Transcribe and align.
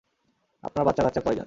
আপনার 0.63 0.83
বাচ্চাকাচ্চা 0.85 1.21
কয়জন? 1.21 1.39